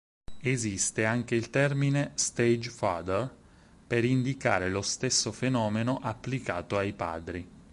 Esiste 0.41 1.05
anche 1.05 1.35
il 1.35 1.51
termine 1.51 2.13
Stage 2.15 2.71
father, 2.71 3.29
per 3.85 4.03
indicare 4.03 4.67
lo 4.67 4.81
stesso 4.81 5.31
fenomeno 5.31 5.99
applicato 6.01 6.75
ai 6.75 6.91
padri. 6.93 7.47